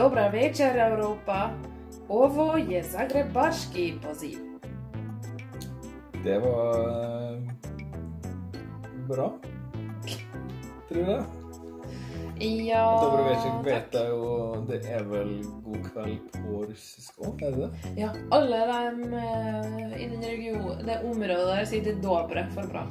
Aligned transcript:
Dobra 0.00 0.28
večer, 0.28 0.78
Europa. 0.92 1.50
Ovo 2.08 2.56
je 2.56 2.82
zagrebaški 2.82 3.94
poziv. 4.08 4.38
Det 6.24 6.38
var 6.38 6.74
eh, 6.74 7.40
bra. 9.08 9.32
Tror 10.88 11.04
det? 11.04 11.22
Ja 12.66 13.00
Dobro 13.02 13.24
večer 13.24 13.50
vet 13.64 13.94
jeg 13.94 14.08
jo 14.08 14.54
Det 14.68 14.78
er 14.88 15.02
vel 15.04 15.44
god 15.64 15.82
kveld 15.92 16.30
på 16.32 16.62
russisk 16.70 17.18
òg, 17.20 17.42
er 17.42 17.50
det 17.50 17.66
det? 17.66 17.92
Ja, 18.00 18.08
alle 18.30 18.60
de 18.70 19.18
eh, 19.18 19.98
i 20.04 20.08
den 20.08 20.24
regionen, 20.24 20.80
det 20.86 20.96
området 21.04 21.44
der 21.50 21.68
sier 21.68 21.84
det 21.84 21.98
dobre 22.00 22.46
for 22.54 22.72
bra. 22.72 22.86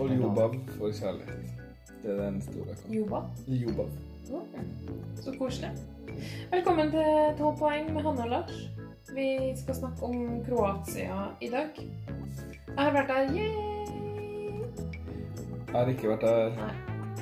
Og 0.00 0.10
Jobav 0.10 0.58
for 0.74 0.90
kjærlighet. 0.90 1.54
Det 2.02 2.10
er 2.10 2.20
den 2.24 2.42
store. 2.42 2.76
Jobab? 2.90 3.30
Jobav. 3.46 3.94
Så 4.24 5.32
koselig. 5.38 5.70
Velkommen 6.50 6.90
til 6.90 7.34
12 7.38 7.56
poeng 7.58 7.90
med 7.92 8.02
Hanne 8.02 8.22
og 8.24 8.28
Lars. 8.28 8.52
Vi 9.12 9.52
skal 9.56 9.74
snakke 9.74 10.02
om 10.02 10.44
Kroatia 10.46 11.16
i 11.40 11.50
dag. 11.52 11.76
Jeg 11.76 12.78
har 12.78 12.92
vært 12.94 13.08
der. 13.08 13.34
Yay! 13.36 13.50
Jeg 15.66 15.74
har 15.74 15.92
ikke 15.92 16.08
vært 16.08 16.24
der. 16.24 16.56
Nei. 16.56 16.70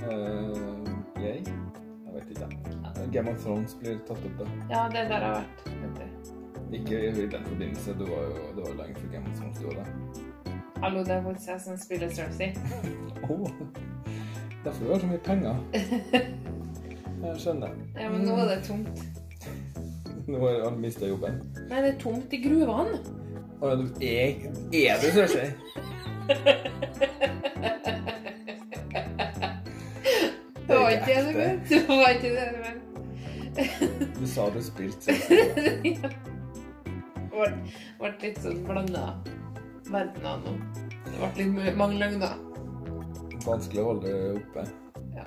Uh, 0.07 0.87
jeg? 1.25 1.43
Jeg 2.07 2.15
vet 2.15 2.31
ikke. 2.37 2.49
Game 3.13 3.31
of 3.31 3.43
Thrones 3.43 3.75
blir 3.81 3.99
tatt 4.07 4.23
opp, 4.23 4.39
da. 4.39 4.47
Ja, 4.71 4.87
det 4.93 5.03
er 5.03 5.11
der 5.11 5.19
jeg 5.19 5.27
har 5.27 5.35
vært. 5.41 5.67
vet 5.83 5.99
du. 5.99 6.77
Ikke 6.79 7.03
i 7.09 7.27
den 7.27 7.45
forbindelse. 7.51 7.99
Det 7.99 8.11
var 8.13 8.23
jo 8.31 8.47
det 8.57 8.69
var 8.69 8.79
lenge 8.85 9.01
før 9.01 9.13
Game 9.17 9.27
of 9.27 9.41
Thrones 9.41 9.59
du 9.59 9.67
var 9.67 9.75
der. 9.83 9.91
Hallo, 10.85 11.03
det 11.03 11.19
er 11.19 11.23
faktisk 11.27 11.51
jeg 11.51 11.61
som 11.67 11.83
spiller 11.83 12.15
Cersei. 12.15 12.53
Oh. 13.31 13.47
Derfor 14.65 14.85
du 14.85 14.93
har 14.93 14.99
så 14.99 15.07
mye 15.07 15.19
penger. 15.19 15.57
Jeg 17.23 17.41
skjønner. 17.43 17.75
Ja, 17.97 18.11
men 18.11 18.25
nå 18.27 18.37
er 18.43 18.47
det 18.55 18.61
tomt. 18.67 19.03
Nå 20.31 20.39
har 20.39 20.65
han 20.65 20.79
mista 20.83 21.07
jobben. 21.07 21.41
Nei, 21.69 21.83
det 21.83 21.95
er 21.95 21.99
tomt 22.03 22.33
i 22.35 22.39
gruvene. 22.45 23.01
Å 23.63 23.71
ja, 23.71 23.75
du 23.79 23.87
er, 24.03 24.29
er 24.75 24.97
du 25.03 25.09
sier. 25.31 25.51
Det 30.73 30.79
var 30.79 30.91
ikke 30.91 31.07
det 31.07 31.33
du 31.33 31.39
mente. 31.39 31.69
Det 31.89 31.89
var 31.89 32.09
ikke 32.09 32.31
det 32.31 32.47
du 32.53 32.59
mente. 32.65 34.13
Du 34.21 34.27
sa 34.27 34.51
du 34.51 34.63
spilte. 34.63 35.13
Det 35.13 35.97
ble, 37.33 37.49
ble 37.99 38.13
litt 38.23 38.39
sånn 38.41 38.63
blanda 38.69 39.05
verdener 39.91 40.41
nå. 40.45 40.55
Det 41.09 41.35
ble 41.37 41.67
litt 41.67 41.77
mange 41.77 41.99
løgner. 42.01 42.39
Vanskelig 43.45 43.83
å 43.83 43.89
holde 43.91 44.07
det 44.07 44.31
oppe. 44.39 44.65
Ja. 45.17 45.27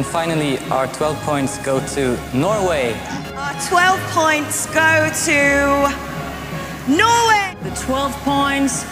And 0.00 0.06
finally, 0.06 0.56
our 0.70 0.86
12 0.86 1.20
points 1.26 1.58
go 1.58 1.78
to 1.78 2.16
Norway. 2.32 2.94
Our 3.36 3.52
12 3.68 4.00
points 4.16 4.64
go 4.72 5.10
to 5.26 5.40
Norway. 6.88 7.54
The 7.62 7.70
12 7.84 8.12
points 8.24 8.86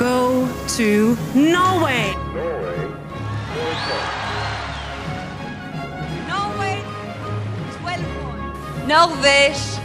go 0.00 0.48
to 0.76 1.16
Norway. 1.38 2.10
Norway, 6.26 6.82
12 7.78 8.02
points. 8.18 8.88
Norvège, 8.88 9.78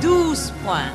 12 0.00 0.52
points. 0.64 0.94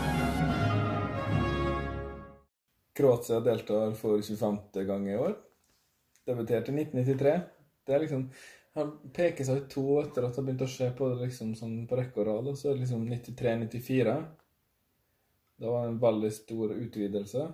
Kroatia 2.93 3.39
deltar 3.39 3.91
for 3.95 4.21
25. 4.21 4.85
gang 4.85 5.09
i 5.09 5.17
år. 5.17 5.35
Debuterte 6.25 6.71
i 6.71 6.75
1993. 6.75 7.41
Det 7.85 7.93
er 7.93 7.99
liksom 7.99 8.29
Han 8.75 8.91
peker 9.15 9.47
seg 9.47 9.61
ut 9.61 9.69
to 9.71 9.83
etter 10.01 10.25
at 10.27 10.35
han 10.35 10.47
begynte 10.47 10.67
å 10.67 10.71
se 10.71 10.89
på 10.97 11.07
det 11.11 11.29
liksom 11.29 11.53
sånn 11.55 11.85
på 11.87 11.95
rekke 11.95 12.19
og 12.21 12.27
rad. 12.27 12.49
Så 12.59 12.69
er 12.69 12.75
det 12.75 12.83
liksom 12.83 13.05
93-94. 13.07 14.15
Det 15.55 15.69
var 15.71 15.87
en 15.87 16.01
veldig 16.01 16.31
stor 16.35 16.73
utvidelse. 16.75 17.45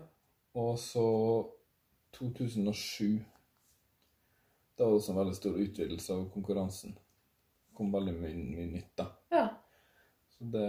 Og 0.57 0.79
så 0.81 1.05
2007. 2.17 3.21
Det 4.77 4.87
var 4.87 4.97
også 4.97 5.13
en 5.13 5.19
veldig 5.21 5.37
stor 5.37 5.59
utvidelse 5.61 6.15
av 6.15 6.23
konkurransen. 6.33 6.97
Det 6.97 7.77
kom 7.77 7.93
veldig 7.93 8.15
mye, 8.17 8.33
mye 8.57 8.71
nytt, 8.71 8.91
da. 8.97 9.05
Ja. 9.31 9.45
Så 10.33 10.49
det 10.55 10.67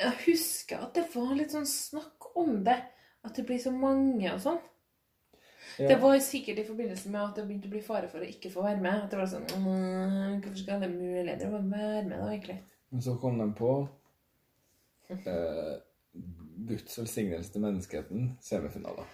Jeg 0.00 0.16
husker 0.24 0.82
at 0.88 0.96
det 0.96 1.06
var 1.14 1.36
litt 1.36 1.54
sånn 1.54 1.68
snakk 1.70 2.32
om 2.40 2.64
det. 2.66 2.80
At 3.22 3.36
det 3.36 3.46
blir 3.46 3.62
så 3.62 3.70
mange 3.70 4.26
og 4.32 4.42
sånn. 4.42 4.60
Ja. 5.78 5.88
Det 5.88 5.96
var 6.02 6.18
sikkert 6.24 6.58
i 6.62 6.66
forbindelse 6.66 7.12
med 7.12 7.20
at 7.22 7.38
det 7.38 7.46
begynte 7.48 7.70
å 7.70 7.74
bli 7.74 7.82
fare 7.84 8.10
for 8.10 8.24
å 8.24 8.28
ikke 8.28 8.52
få 8.52 8.64
være 8.66 8.82
med. 8.82 9.04
At 9.04 9.12
det 9.12 9.20
var 9.20 9.30
sånn 9.30 9.46
«Mm, 9.56 10.40
Hvorfor 10.40 10.58
skal 10.62 10.76
alle 10.78 10.90
muligheter 10.92 11.52
være 11.52 11.68
med, 11.68 12.12
da, 12.12 12.20
egentlig? 12.28 12.58
Men 12.90 13.04
så 13.06 13.16
kom 13.22 13.38
de 13.38 13.48
på 13.58 13.72
eh, 15.14 15.74
Guds 16.70 16.98
velsignelse 16.98 17.54
til 17.54 17.64
menneskeheten, 17.64 18.30
semifinaler. 18.44 19.10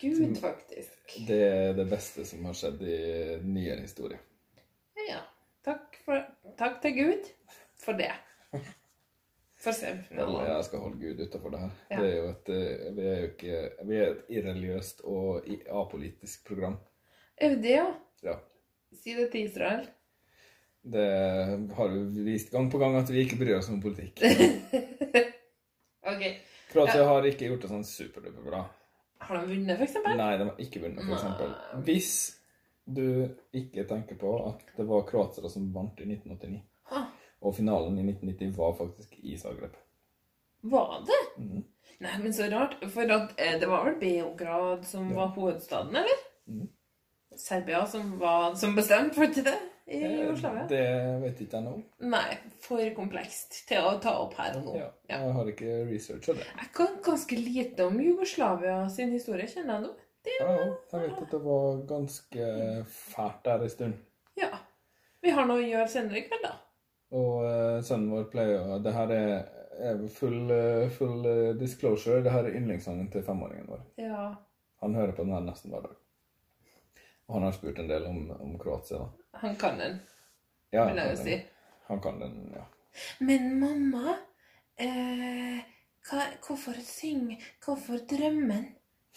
Gud, 0.00 0.36
faktisk. 0.40 1.18
Det 1.28 1.40
er 1.44 1.74
det 1.76 1.84
beste 1.90 2.24
som 2.24 2.44
har 2.48 2.56
skjedd 2.56 2.80
i 2.88 3.00
nyere 3.44 3.82
historie. 3.84 4.20
Ja. 5.08 5.20
Takk, 5.64 5.98
for, 6.06 6.24
takk 6.56 6.78
til 6.80 6.94
Gud 6.96 7.26
for 7.80 7.98
det. 7.98 8.12
For 9.60 9.76
semifinalen. 9.76 10.46
jeg 10.48 10.64
skal 10.64 10.78
holde 10.80 10.98
Gud 11.00 11.18
utafor 11.20 11.52
det 11.52 11.58
her. 11.60 11.72
Ja. 11.90 11.96
Det 12.00 12.10
er 12.10 12.16
jo 12.16 12.28
et, 12.30 12.48
eh, 12.48 12.84
vi 12.96 13.02
er 13.06 13.18
jo 13.18 13.26
ikke 13.28 13.88
Vi 13.88 13.96
er 13.96 14.06
et 14.10 14.30
irreligiøst 14.38 15.02
og 15.04 15.50
apolitisk 15.82 16.46
program. 16.48 16.78
Er 17.36 17.54
det 17.54 17.62
det, 17.62 17.74
ja? 17.76 17.88
Ja. 18.24 18.36
Si 19.02 19.14
det 19.14 19.30
til 19.32 19.44
Israel. 19.44 19.86
Det 20.82 21.04
har 21.76 21.92
vi 21.92 22.24
vist 22.24 22.50
gang 22.50 22.70
på 22.72 22.78
gang 22.80 22.96
at 22.96 23.12
vi 23.12 23.20
ikke 23.20 23.36
bryr 23.36 23.58
oss 23.58 23.68
om 23.68 23.82
politikk. 23.84 24.22
ok. 26.12 26.24
Kroatia 26.72 27.04
har 27.04 27.28
ikke 27.28 27.50
gjort 27.50 27.66
det 27.66 27.72
sånn 27.74 27.84
superduper 27.84 28.46
bra. 28.46 28.62
Har 29.20 29.42
de 29.42 29.52
vunnet, 29.52 29.80
eksempel? 29.84 30.16
Nei, 30.16 30.32
de 30.40 30.46
har 30.48 30.64
ikke 30.64 30.80
vunnet, 30.86 31.04
eksempel. 31.04 31.52
Hvis 31.84 32.12
du 32.88 33.04
ikke 33.52 33.84
tenker 33.90 34.16
på 34.16 34.32
at 34.48 34.64
det 34.78 34.88
var 34.88 35.04
kroatere 35.08 35.52
som 35.52 35.68
vant 35.74 36.00
i 36.00 36.08
1989, 36.08 36.62
Ah, 36.62 36.69
og 37.42 37.54
finalen 37.56 37.98
i 37.98 38.02
1990 38.12 38.56
var 38.56 38.72
faktisk 38.78 39.14
i 39.22 39.36
Zagreb. 39.40 39.76
var 40.62 41.00
det? 41.06 41.20
Mm. 41.42 41.64
Nei, 42.00 42.18
men 42.22 42.32
så 42.32 42.46
rart. 42.52 42.74
For 42.92 43.02
at, 43.12 43.32
eh, 43.38 43.58
det 43.60 43.68
var 43.68 43.84
vel 43.84 43.98
Beograd 44.00 44.84
som 44.88 45.08
var 45.14 45.26
hovedstaden, 45.36 45.96
eller? 45.96 46.20
Mm. 46.48 46.68
Serbia 47.36 47.86
som 47.86 48.18
var 48.18 48.54
som 48.54 48.74
bestemte, 48.76 49.16
var 49.20 49.28
ikke 49.30 49.44
det? 49.44 49.58
I 49.90 50.00
Jugoslavia? 50.04 50.62
Eh, 50.62 50.68
Det 50.68 51.22
vet 51.22 51.40
ikke 51.40 51.56
jeg 51.58 51.64
nå. 51.64 51.82
Nei, 52.12 52.36
for 52.62 52.78
komplekst 52.94 53.66
til 53.68 53.78
å 53.82 53.96
ta 54.00 54.12
opp 54.22 54.34
her 54.38 54.56
og 54.58 54.64
nå. 54.64 54.76
Ja, 54.76 54.88
Ja. 55.08 55.18
jeg 55.24 55.32
har 55.32 55.44
ikke 55.52 55.72
researcha 55.90 56.32
det. 56.34 56.46
Jeg 56.60 56.72
kan 56.74 56.96
ganske 57.02 57.36
lite 57.36 57.86
om 57.86 58.00
Jugoslavia 58.00 58.88
sin 58.88 59.10
historie, 59.10 59.46
kjenner 59.46 59.74
jeg 59.80 59.82
nå. 59.82 59.94
Det, 60.24 60.32
Ja, 60.40 60.56
jeg 60.92 61.00
vet 61.10 61.22
at 61.22 61.30
det 61.30 61.40
var 61.42 61.82
ganske 61.88 62.84
fælt 62.86 63.42
der 63.44 63.62
en 63.62 63.68
stund. 63.70 63.94
ja. 64.36 64.58
Vi 65.22 65.30
har 65.30 65.44
noe 65.46 65.58
å 65.60 65.68
gjøre 65.68 65.88
senere 65.88 66.16
i 66.18 66.22
kveld, 66.28 66.42
da. 66.42 66.54
Og 67.10 67.42
uh, 67.42 67.78
sønnen 67.82 68.10
vår 68.12 68.28
pleier 68.30 68.68
å 68.70 68.78
Det 68.82 68.92
her 68.94 69.12
er, 69.14 69.32
er 69.90 70.02
full, 70.14 70.50
eh, 70.54 70.90
full 70.94 71.24
eh, 71.26 71.54
disclosure. 71.58 72.20
Det 72.22 72.30
her 72.30 72.46
er 72.46 72.56
yndlingssangen 72.58 73.08
til 73.10 73.24
femåringen 73.26 73.66
vår. 73.70 73.80
Ja. 73.98 74.26
Han 74.84 74.94
hører 74.94 75.12
på 75.16 75.24
den 75.24 75.32
her 75.34 75.42
nesten 75.46 75.72
hver 75.72 75.86
dag. 75.88 75.96
Og 77.26 77.34
han 77.38 77.46
har 77.46 77.54
spurt 77.56 77.78
en 77.78 77.88
del 77.88 78.06
om, 78.06 78.20
om 78.36 78.58
Kroatia, 78.60 78.98
da. 78.98 79.38
Han 79.42 79.56
kan 79.56 79.78
den, 79.78 79.96
Ja, 80.74 80.84
vil 80.88 81.00
jeg 81.00 81.10
jo 81.14 81.16
si. 81.22 81.30
den. 81.30 81.40
Han 81.88 82.00
kan 82.04 82.20
den, 82.20 82.36
ja. 82.54 82.64
Men 83.24 83.48
mamma, 83.60 84.16
eh, 84.76 85.60
hva, 86.10 86.24
hvorfor 86.46 86.78
synge 86.84 87.38
Hvorfor 87.64 88.02
drømmen? 88.10 88.66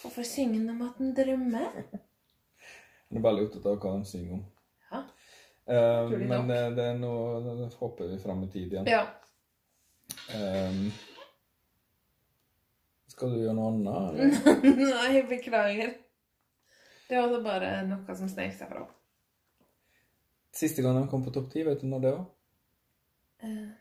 Hvorfor 0.01 0.25
synger 0.25 0.59
han 0.61 0.69
om 0.73 0.81
at 0.87 0.97
han 1.01 1.13
drømmer? 1.17 1.69
Han 3.09 3.19
er 3.19 3.25
veldig 3.27 3.43
opptatt 3.45 3.65
av 3.69 3.75
hva 3.77 3.89
han 3.93 4.05
synger 4.09 4.31
om. 4.39 4.45
Eh, 5.65 6.09
men 6.09 6.27
nok. 6.27 6.47
det, 6.75 6.83
er 6.83 6.97
nå 6.99 7.11
hopper 7.79 8.09
vi 8.11 8.19
fram 8.19 8.43
i 8.43 8.49
tid 8.51 8.73
igjen. 8.73 8.89
Ja. 8.91 9.05
Um, 10.35 10.89
skal 13.13 13.31
du 13.31 13.39
gjøre 13.43 13.55
noe 13.55 13.69
annet? 13.71 14.41
Eller? 14.63 14.89
Nei, 14.89 15.21
beklager. 15.29 15.93
Det 17.07 17.21
var 17.21 17.45
bare 17.45 17.71
noe 17.87 18.15
som 18.17 18.29
snek 18.31 18.55
seg 18.57 18.71
fra. 18.71 18.83
Siste 20.53 20.83
gang 20.85 20.99
han 20.99 21.07
kom 21.09 21.23
på 21.25 21.33
topp 21.33 21.49
ti, 21.53 21.63
vet 21.65 21.81
du 21.81 21.87
når 21.89 22.03
det 22.03 22.11
var? 22.17 22.25
Eh, 23.43 23.71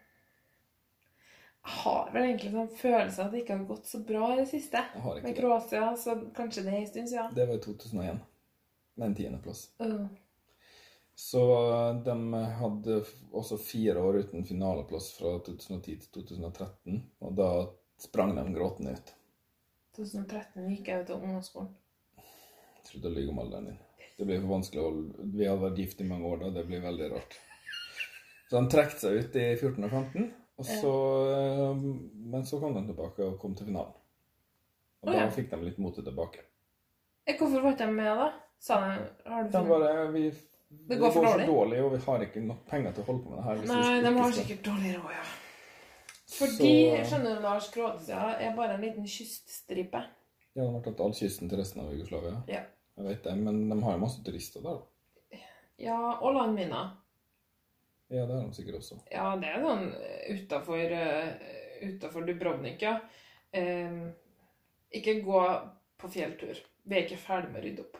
Jeg 1.62 1.76
har 1.82 2.08
vel 2.14 2.24
egentlig 2.26 2.50
sånn 2.54 2.70
følelse 2.78 3.20
av 3.20 3.26
at 3.28 3.34
det 3.34 3.42
ikke 3.42 3.56
har 3.58 3.66
gått 3.68 3.86
så 3.90 4.00
bra 4.06 4.32
i 4.32 4.38
det 4.40 4.48
siste. 4.50 4.80
Jeg 4.94 5.04
har 5.04 5.18
ikke 5.18 5.28
Med. 5.28 5.36
Kroatia, 5.38 5.90
så 6.00 6.16
kanskje 6.36 6.64
det 6.66 6.72
er 6.72 6.80
en 6.80 6.88
stund 6.90 7.10
siden. 7.12 7.34
Det 7.36 7.46
var 7.50 7.58
i 7.58 7.64
2001. 7.66 8.22
Med 8.94 9.06
en 9.08 9.14
tiendeplass. 9.16 9.60
Uh, 9.80 10.06
så 11.14 11.42
de 12.04 12.34
hadde 12.34 12.98
også 13.30 13.58
fire 13.60 14.00
år 14.00 14.22
uten 14.24 14.44
finaleplass 14.48 15.12
fra 15.18 15.36
2010 15.44 15.96
til 16.00 16.10
2013, 16.16 17.02
og 17.20 17.36
da 17.36 17.50
sprang 18.00 18.34
de 18.36 18.46
gråtende 18.54 18.96
ut. 18.96 19.14
2013 19.96 20.68
gikk 20.72 20.88
jeg 20.88 21.04
ut 21.04 21.12
av 21.12 21.24
ungdomsskolen. 21.24 21.72
Jeg 22.18 22.84
tror 22.88 23.02
det 23.04 23.12
ligger 23.14 23.34
om 23.34 23.42
alderen 23.44 23.70
din. 23.70 23.80
Det 24.16 24.26
blir 24.28 24.40
for 24.40 24.54
vanskelig 24.54 24.82
å 24.82 24.90
Vi 25.36 25.46
hadde 25.46 25.62
vært 25.62 25.80
gift 25.82 26.00
i 26.00 26.06
mange 26.08 26.28
år 26.28 26.40
da, 26.44 26.52
det 26.56 26.64
blir 26.68 26.84
veldig 26.84 27.10
rart. 27.12 27.36
Så 28.48 28.60
de 28.60 28.72
trakk 28.72 28.96
seg 29.00 29.18
ut 29.18 29.36
i 29.40 29.44
14 29.56 29.84
og 29.86 29.90
15, 29.90 30.30
og 30.60 30.66
så, 30.68 30.94
eh, 31.32 31.84
men 32.32 32.46
så 32.48 32.60
kom 32.60 32.74
de 32.76 32.86
tilbake 32.88 33.24
og 33.26 33.38
kom 33.40 33.54
til 33.56 33.68
finalen. 33.70 33.94
Og 35.02 35.10
oh, 35.10 35.16
ja. 35.16 35.26
da 35.26 35.34
fikk 35.34 35.50
de 35.50 35.60
litt 35.64 35.80
motet 35.82 36.06
tilbake. 36.06 36.44
Eh, 37.26 37.36
hvorfor 37.38 37.64
var 37.64 37.76
ikke 37.76 37.88
de 37.88 37.96
med, 37.96 38.10
da? 38.20 38.28
Sa 38.62 38.78
de, 38.82 39.06
har 39.26 39.48
du 39.48 39.56
de 39.82 39.94
vi 40.14 40.26
det 40.88 40.98
går 40.98 41.14
for 41.14 41.24
dårlig. 41.24 41.46
Det 41.46 41.46
går 41.46 41.52
så 41.52 41.52
dårlig, 41.52 41.78
og 41.84 41.92
vi 41.92 42.00
har 42.06 42.24
ikke 42.26 42.42
nok 42.46 42.64
penger 42.70 42.96
til 42.96 43.04
å 43.04 43.08
holde 43.10 43.24
på 43.24 43.32
med 43.32 43.38
det 43.38 43.46
her. 43.48 43.62
Nei, 43.70 44.00
de 44.04 44.12
har 44.18 44.36
sikkert 44.38 44.64
dårlig 44.66 44.94
råd, 44.96 45.14
ja. 45.16 45.26
Fordi, 46.32 46.72
så, 46.96 47.02
skjønner 47.10 47.36
du, 47.36 47.42
Lars, 47.44 47.68
Kroatia 47.72 48.22
er 48.40 48.54
bare 48.56 48.78
en 48.78 48.84
liten 48.86 49.08
kyststripe. 49.08 50.00
Ja, 50.52 50.64
de 50.64 50.70
har 50.74 50.84
tatt 50.84 51.02
all 51.04 51.14
kysten 51.16 51.50
til 51.52 51.60
resten 51.60 51.84
av 51.84 51.92
Jugoslavia. 51.92 52.40
Ja. 52.48 52.62
Jeg 52.96 53.08
vet 53.08 53.24
det, 53.24 53.36
men 53.40 53.62
de 53.70 53.78
har 53.84 53.96
jo 53.96 54.02
masse 54.02 54.24
turister 54.24 54.64
der. 54.64 54.82
Ja, 55.80 55.98
og 56.20 56.34
landminer. 56.36 56.96
Ja, 58.12 58.26
det 58.26 58.34
har 58.34 58.42
de 58.44 58.56
sikkert 58.56 58.80
også. 58.82 58.98
Ja, 59.12 59.30
det 59.40 59.48
er 59.48 59.62
sånn 59.64 59.86
eh, 59.96 60.24
utafor 60.36 60.96
eh, 60.98 61.30
utafor 61.82 62.26
Dubrovnik, 62.28 62.82
ja. 62.84 62.98
Eh, 63.50 64.02
ikke 64.92 65.20
gå 65.24 65.42
på 66.00 66.10
fjelltur. 66.12 66.60
Vi 66.82 66.98
er 66.98 67.06
ikke 67.06 67.20
ferdig 67.20 67.52
med 67.52 67.62
å 67.62 67.64
rydde 67.64 67.86
opp. 67.86 67.98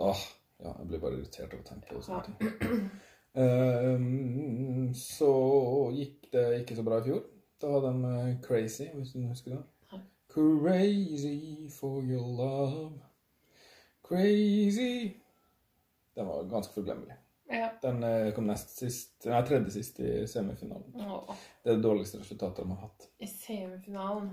Åh, 0.00 0.22
ja, 0.60 0.74
jeg 0.78 0.88
blir 0.88 1.02
bare 1.02 1.18
irritert 1.18 1.54
over 1.56 1.64
å 1.64 1.76
og 1.76 1.84
på 1.88 2.02
sånne 2.04 2.24
ting. 2.28 2.38
Uh, 3.30 4.90
så 4.96 5.32
gikk 5.94 6.32
det 6.32 6.46
ikke 6.62 6.76
så 6.78 6.84
bra 6.86 6.98
i 7.00 7.06
fjor. 7.06 7.22
Da 7.60 7.68
hadde 7.74 7.92
de 7.92 8.10
eh, 8.10 8.40
Crazy, 8.42 8.88
hvis 8.94 9.12
du 9.12 9.26
husker 9.28 9.58
det. 9.58 9.62
Crazy 10.30 11.68
for 11.68 12.02
your 12.02 12.26
love. 12.36 12.92
Crazy 14.08 15.16
Den 16.14 16.26
var 16.26 16.44
ganske 16.44 16.74
forglemmelig. 16.74 17.14
Ja. 17.50 17.68
Den 17.82 18.02
eh, 18.02 18.32
kom 18.34 18.46
nest 18.46 18.78
sist, 18.78 19.26
nei, 19.26 19.42
tredje 19.46 19.74
sist 19.74 20.00
i 20.00 20.26
semifinalen. 20.30 20.94
Åh. 20.94 21.34
Det 21.62 21.72
er 21.72 21.80
det 21.80 21.84
dårligste 21.84 22.20
resultatet 22.22 22.62
de 22.62 22.70
har 22.70 22.84
hatt. 22.86 23.08
I 23.18 23.26
semifinalen? 23.26 24.30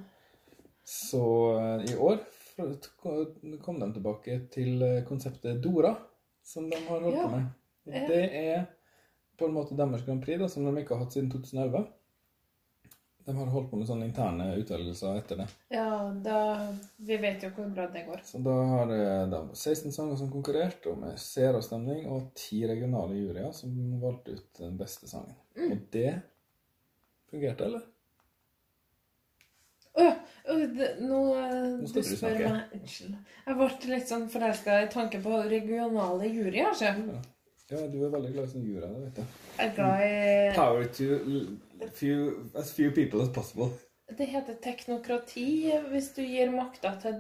Så 0.84 1.24
eh, 1.60 1.92
i 1.92 1.98
år 1.98 2.22
kom 3.62 3.80
de 3.80 3.92
tilbake 3.94 4.40
til 4.54 4.86
konseptet 5.10 5.60
Dora 5.64 5.96
som 6.48 6.70
de 6.70 6.80
har 6.88 7.00
holdt 7.04 7.22
på 7.22 7.30
med. 7.36 7.46
Det 7.84 8.24
er 8.40 8.66
på 9.38 9.46
en 9.46 9.54
måte 9.54 9.76
deres 9.78 10.06
Grand 10.06 10.24
Prix, 10.24 10.40
da, 10.40 10.48
som 10.50 10.66
de 10.66 10.82
ikke 10.82 10.96
har 10.96 11.04
hatt 11.04 11.16
siden 11.16 11.30
2011. 11.32 11.84
De 13.28 13.36
har 13.36 13.50
holdt 13.52 13.68
på 13.72 13.78
med 13.80 13.90
sånne 13.90 14.08
interne 14.08 14.46
utvelgelser 14.56 15.18
etter 15.20 15.42
det. 15.42 15.48
Ja, 15.76 15.90
da, 16.24 16.38
vi 16.96 17.18
vet 17.20 17.44
jo 17.44 17.52
hvor 17.58 17.68
bra 17.76 17.90
det 17.92 18.06
går. 18.08 18.22
Så 18.24 18.40
da 18.40 18.54
har 18.72 18.94
eh, 18.96 19.26
de 19.34 19.42
16 19.52 19.92
sanger 19.92 20.16
som 20.22 20.32
konkurrerte, 20.32 20.94
og 20.94 21.02
med 21.02 21.20
seeravstemning 21.20 22.08
og 22.08 22.32
ti 22.40 22.62
regionale 22.70 23.20
juryer 23.20 23.52
som 23.56 23.76
valgte 24.00 24.38
ut 24.38 24.62
den 24.62 24.80
beste 24.80 25.12
sangen. 25.12 25.36
Mm. 25.60 25.74
Og 25.74 25.84
det 25.98 26.08
fungerte, 27.28 27.68
eller? 27.68 27.84
øh, 30.00 30.14
øh, 30.54 30.76
nå, 31.04 31.22
eh, 31.36 31.56
nå 31.80 31.88
skal 31.88 32.04
du, 32.04 32.10
du 32.10 32.20
spør 32.20 32.38
meg 32.44 32.78
Unnskyld. 32.78 33.16
Jeg 33.48 33.58
ble 33.62 33.70
litt 33.94 34.12
sånn 34.12 34.30
forelska 34.32 34.78
i 34.84 34.92
tanken 34.94 35.24
på 35.26 35.42
regionale 35.48 36.30
juryer. 36.30 36.70
Altså. 36.72 36.94
Ja, 36.94 37.20
ja. 37.74 37.82
du 37.92 38.00
er 38.06 38.14
veldig 38.14 38.32
glad 38.36 38.48
i 38.48 38.54
sånne 38.54 38.72
juryer. 38.72 38.96
vet 39.04 39.22
jeg. 39.22 39.36
jeg 39.58 39.68
er 39.68 39.76
glad 39.80 40.06
i... 40.08 40.16
Power 40.56 40.88
to 41.00 41.90
few, 41.94 42.32
as 42.56 42.72
few 42.74 42.94
people 42.96 43.22
as 43.24 43.34
possible. 43.34 43.72
Det 44.08 44.26
heter 44.32 44.56
teknokrati 44.64 45.48
hvis 45.92 46.14
du 46.16 46.22
gir 46.24 46.54
makt 46.54 46.86
etter, 46.88 47.18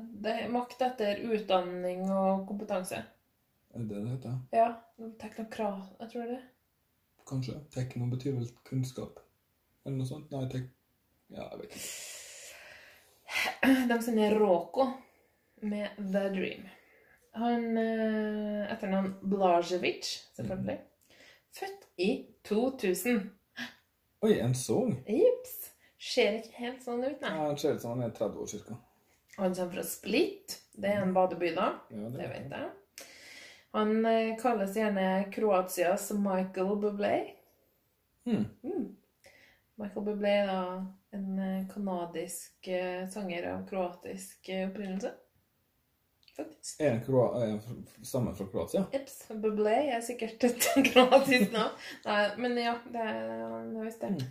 makt 0.53 0.85
etter 0.85 1.19
utdanning 1.27 2.05
og 2.07 2.45
kompetanse. 2.47 3.01
Er 3.73 3.81
det 3.81 3.89
det 3.89 4.03
det 4.03 4.13
heter? 4.13 4.37
Ja. 4.55 4.69
Teknokrat, 5.19 5.89
jeg 5.99 6.13
tror 6.13 6.31
det. 6.31 6.39
Kanskje. 7.27 7.57
Tekno 7.73 8.07
betyr 8.09 8.37
vel 8.37 8.47
kunnskap? 8.65 9.19
Eller 9.85 9.99
noe 9.99 10.07
sånt? 10.07 10.31
Nei, 10.31 10.47
tek... 10.51 10.69
Ja, 11.33 11.43
jeg 11.51 11.65
vet 11.65 11.75
ikke. 11.75 11.83
De 13.89 14.01
sender 14.01 14.35
Roko 14.39 14.87
med 15.61 15.89
The 15.97 16.29
Dream. 16.33 16.67
Han 17.37 17.77
eh, 17.77 18.71
etternavn 18.73 19.13
Blazjevic, 19.21 20.09
selvfølgelig. 20.35 20.77
Mhm. 20.77 20.83
Født 21.57 21.87
i 21.97 22.09
2000. 22.45 23.21
Oi, 24.21 24.39
en 24.39 24.55
song? 24.55 24.91
Jips. 25.07 25.55
Ser 25.97 26.37
ikke 26.39 26.61
helt 26.61 26.83
sånn 26.85 27.03
ut, 27.05 27.21
nei. 27.21 27.29
Ja, 27.29 27.47
han 27.47 27.57
ser 27.57 27.77
ut 27.77 27.81
som 27.81 27.95
han 27.95 28.05
er 28.09 28.13
30 28.13 28.43
år 28.43 28.51
ca. 28.67 28.77
Han 29.37 29.55
kommer 29.55 29.73
fra 29.77 29.83
Split. 29.85 30.59
Det 30.77 30.89
er 30.89 31.01
en 31.01 31.13
badeby, 31.13 31.51
da. 31.55 31.71
Ja, 31.93 32.09
det, 32.09 32.19
det 32.19 32.29
vet 32.33 32.53
jeg. 32.57 33.07
Han 33.77 34.05
eh, 34.05 34.35
kalles 34.41 34.77
gjerne 34.77 35.07
Kroatias 35.33 36.11
Michael 36.17 36.77
Bublé. 36.81 37.15
Hmm. 38.25 38.45
Mm. 38.63 38.71
Mm. 38.73 38.87
Michael 39.77 40.05
Bublé 40.05 40.33
er 40.41 40.47
da 40.49 40.61
en 41.13 41.39
eh, 41.39 41.67
kanadisk 41.69 42.67
eh, 42.67 43.07
sanger 43.09 43.49
av 43.51 43.65
kroatisk 43.69 44.49
eh, 44.49 44.69
opprinnelse. 44.69 45.11
Faktisk. 46.37 46.81
Er 46.81 46.91
han 46.91 47.85
stammer 48.01 48.33
fra 48.33 48.45
Kroatia? 48.45 48.83
Jepps. 48.93 49.27
Bublé 49.29 49.75
er 49.95 50.01
sikkert 50.05 50.43
et 50.49 50.67
kroatisk 50.91 51.53
navn. 51.53 51.77
Nei, 52.05 52.23
men 52.41 52.57
ja, 52.61 52.73
det 52.93 53.05
er 53.05 53.69
visst 53.83 54.01
det. 54.01 54.11
Mm. 54.15 54.25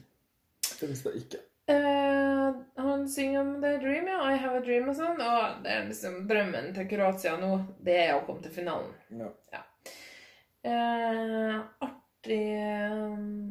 Det 0.81 0.91
visste 0.91 1.15
jeg 1.15 1.25
ikke. 1.25 1.43
Uh, 1.67 2.61
han 2.79 3.09
synger 3.11 3.41
om 3.41 3.57
The 3.63 3.73
Dream, 3.83 4.07
ja. 4.07 4.21
I 4.31 4.39
Have 4.39 4.61
a 4.61 4.63
Dream 4.67 4.91
og 4.91 4.99
sånn. 4.99 5.19
Og 5.19 5.63
det 5.65 5.73
er 5.75 5.89
liksom 5.89 6.21
drømmen 6.31 6.71
til 6.77 6.91
Kroatia 6.91 7.35
nå, 7.43 7.53
det 7.87 7.99
er 8.05 8.15
å 8.15 8.23
komme 8.27 8.43
til 8.45 8.55
finalen. 8.55 8.95
Ja. 9.11 9.31
ja. 9.55 9.65
Uh, 10.67 11.59
artig 11.87 12.43
um 12.91 13.46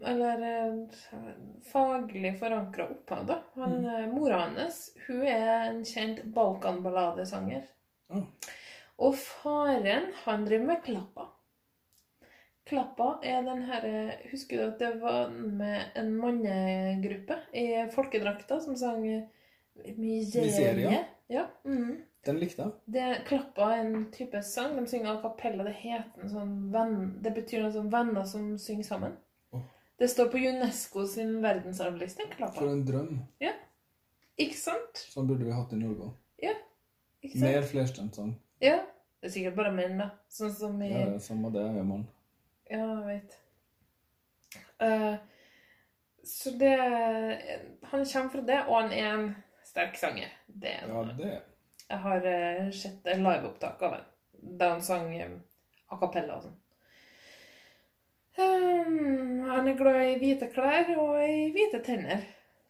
eller 0.00 0.42
eh, 0.42 0.74
faglig 1.72 2.38
forankra 2.38 2.88
opphav, 2.88 3.26
da. 3.26 3.42
Han, 3.54 3.72
mm. 3.72 3.94
Eh, 3.94 4.14
Mora 4.14 4.36
hans 4.36 4.94
hun 5.06 5.22
er 5.22 5.66
en 5.68 5.84
kjent 5.84 6.22
balkanballadesanger. 6.24 7.66
Mm. 8.12 8.24
Og 9.00 9.16
faren, 9.16 10.10
han 10.24 10.46
driver 10.48 10.66
med 10.72 10.82
klappa. 10.84 11.28
Klappa 12.70 13.10
er 13.26 13.42
den 13.42 13.64
herre 13.66 13.94
eh, 14.12 14.26
Husker 14.30 14.60
du 14.60 14.66
at 14.68 14.82
det 14.82 14.92
var 15.02 15.32
med 15.32 15.96
en 15.98 16.12
mannegruppe 16.16 17.40
i 17.52 17.66
folkedrakta 17.94 18.60
som 18.60 18.76
sang 18.78 19.04
Miseria? 19.96 21.04
Ja. 21.30 21.46
Mm. 21.64 22.00
Den 22.26 22.38
likte 22.40 22.66
jeg. 22.66 22.72
Det 22.84 23.08
klappa 23.28 23.72
er 23.74 23.82
en 23.84 24.06
type 24.12 24.42
sang. 24.44 24.76
De 24.76 24.84
synger 24.88 25.14
a 25.14 25.20
cappella. 25.22 25.64
Det 25.64 25.76
heter 25.80 26.24
en 26.24 26.32
sånn 26.32 26.54
venn... 26.72 26.96
Det 27.24 27.32
betyr 27.36 27.64
noe 27.64 27.72
sånn 27.74 27.92
venner 27.92 28.26
som 28.28 28.52
synger 28.60 28.88
sammen. 28.88 29.14
Det 30.00 30.08
står 30.08 30.30
på 30.32 30.38
UNESCO 30.40 31.06
sin 31.06 31.34
verdensarvliste. 31.42 32.24
For 32.38 32.70
en 32.70 32.86
drøm. 32.88 33.18
Ja. 33.42 33.52
Ikke 34.40 34.56
sant? 34.56 35.02
Sånn 35.12 35.26
burde 35.28 35.44
vi 35.44 35.52
hatt 35.52 35.74
i 35.76 35.80
Norge 35.80 36.06
òg. 36.08 36.14
Ja. 36.40 36.54
Mer 37.42 37.66
flerstemt 37.68 38.16
sånn. 38.16 38.32
Ja. 38.64 38.78
Det 39.20 39.28
er 39.28 39.34
sikkert 39.34 39.58
bare 39.58 39.72
menn, 39.76 39.98
da. 40.00 40.06
Sånn 40.32 40.54
som 40.56 40.78
i 40.80 40.88
Ja, 40.88 41.02
det 41.10 41.18
er 41.18 41.24
samme 41.26 41.50
det 41.52 41.66
er 41.68 41.84
mann. 41.84 42.06
Ja, 42.70 42.86
jeg 42.86 43.04
vet. 43.10 43.36
Uh, 44.80 45.16
så 46.24 46.54
det 46.56 46.72
Han 47.90 48.06
kommer 48.06 48.32
fra 48.32 48.46
det, 48.48 48.58
og 48.64 48.74
han 48.78 48.92
er 48.96 49.08
en 49.10 49.28
sterk 49.68 50.00
sanger. 50.00 50.32
Det 50.46 50.72
er 50.78 50.88
ja, 50.88 51.02
det. 51.18 51.34
Jeg 51.90 52.02
har 52.06 52.30
uh, 52.30 52.72
sett 52.72 53.12
liveopptak 53.12 53.84
av 53.84 53.98
ham 53.98 54.08
da 54.40 54.70
han 54.70 54.82
sang 54.82 55.12
um, 55.12 55.36
a 55.92 56.00
cappella 56.00 56.38
og 56.38 56.46
sånn. 56.46 56.59
Ehm, 58.38 59.40
han 59.48 59.68
er 59.68 59.78
glad 59.78 60.04
i 60.06 60.18
hvite 60.20 60.50
klær 60.54 60.92
og 60.98 61.18
i 61.24 61.50
hvite 61.54 61.82
tenner. 61.86 62.22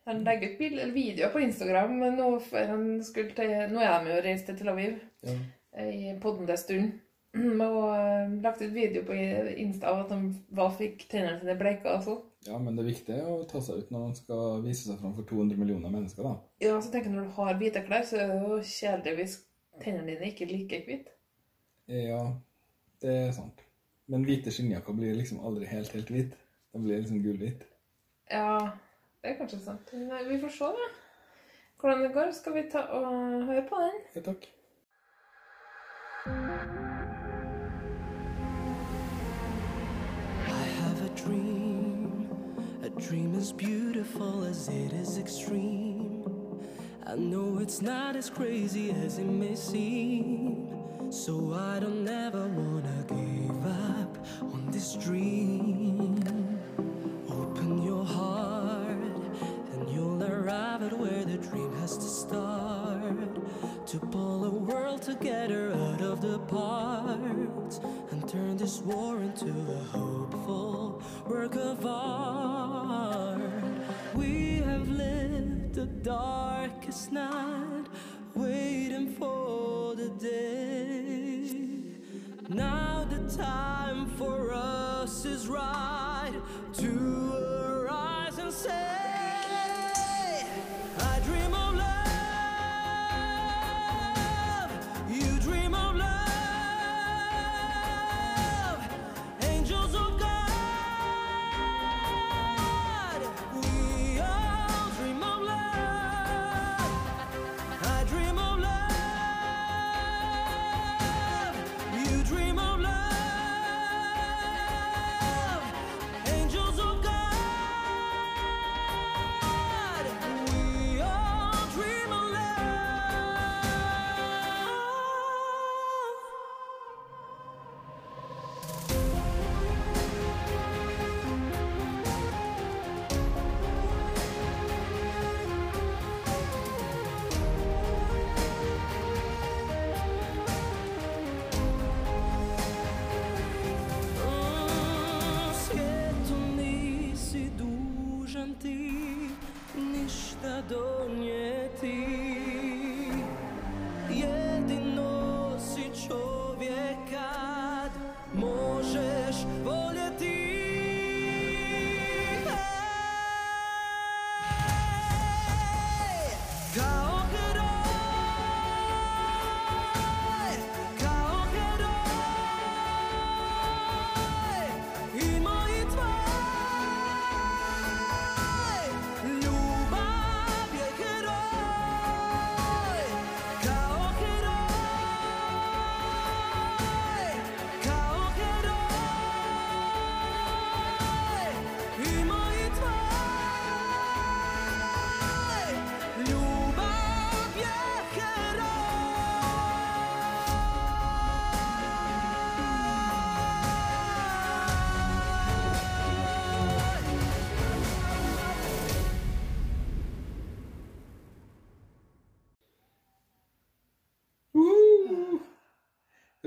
Han 0.08 0.24
legger 0.24 0.54
ut 0.56 0.94
videoer 0.94 1.32
på 1.32 1.42
Instagram 1.44 1.98
nå, 2.16 2.30
til, 2.48 3.52
nå 3.70 3.84
er 3.84 4.04
de 4.04 4.14
jo 4.14 4.22
reist 4.24 4.48
til 4.48 4.56
Tel 4.58 4.72
Aviv 4.72 4.96
ja. 5.26 5.36
i 5.84 6.16
poddende 6.22 6.56
stund. 6.56 6.96
Og 7.36 7.84
ehm, 7.94 8.40
lagt 8.42 8.62
ut 8.62 8.72
video 8.74 9.04
på 9.06 9.14
Insta 9.14 9.92
av 9.92 10.00
at 10.04 10.16
han 10.16 10.24
var, 10.56 10.72
fikk 10.74 11.04
tennene 11.12 11.38
sine 11.38 11.54
bleika 11.60 12.00
og. 12.00 12.26
Ja, 12.48 12.56
men 12.58 12.74
det 12.74 12.82
er 12.82 12.90
viktig 12.90 13.20
å 13.20 13.36
ta 13.46 13.60
seg 13.62 13.84
ut 13.84 13.92
når 13.92 14.04
man 14.08 14.16
skal 14.16 14.64
vise 14.64 14.88
seg 14.88 14.98
fram 14.98 15.12
for 15.14 15.28
200 15.28 15.60
millioner 15.60 15.92
mennesker, 15.92 16.26
da. 16.26 16.34
Ja, 16.64 16.80
så 16.80 16.90
tenker 16.90 17.10
jeg 17.10 17.18
når 17.18 17.28
du 17.28 17.36
har 17.36 17.58
hvite 17.60 17.84
klær, 17.86 18.06
så 18.08 18.18
er 18.18 18.32
det 18.32 18.40
jo 18.40 18.60
kjedelig 18.64 19.16
hvis 19.20 19.40
tennene 19.84 20.14
dine 20.14 20.30
ikke 20.32 20.46
er 20.48 20.54
like 20.56 20.84
hvite. 20.88 21.18
Ja, 21.90 22.22
det 23.04 23.18
er 23.28 23.34
sant. 23.36 23.62
Men 24.10 24.24
hvite 24.26 24.50
skinnjakker 24.50 24.96
blir 24.96 25.14
liksom 25.14 25.42
aldri 25.46 25.68
helt, 25.70 25.92
helt 25.94 26.10
hvit. 26.10 26.38
De 26.72 26.82
blir 26.82 27.02
liksom 27.02 27.22
gullhvit. 27.22 27.66
Ja, 28.30 28.70
det 29.22 29.32
er 29.32 29.38
kanskje 29.38 29.60
sant. 29.62 29.92
Men 29.94 30.10
eh, 30.16 30.28
vi 30.28 30.40
får 30.42 30.56
se, 30.56 30.72
da. 30.78 30.88
Hvordan 31.80 32.02
det 32.04 32.14
går. 32.14 32.32
Skal 32.36 32.58
vi 32.58 32.66
ta 32.72 32.86
og 32.98 33.46
høre 33.46 33.66
på 33.68 33.84
den? 33.84 34.00
Ja, 34.16 34.26
takk. 34.32 34.50
Dream 43.08 43.34
as 43.34 43.50
beautiful 43.50 44.44
as 44.44 44.68
it 44.68 44.92
is 44.92 45.16
extreme. 45.16 46.22
I 47.06 47.16
know 47.16 47.58
it's 47.58 47.80
not 47.80 48.14
as 48.14 48.28
crazy 48.28 48.90
as 48.90 49.18
it 49.18 49.24
may 49.24 49.54
seem. 49.54 50.68
So 51.10 51.54
I 51.54 51.80
don't 51.80 52.06
ever 52.06 52.46
want 52.46 52.79
this 54.80 54.94
dream. 54.94 55.69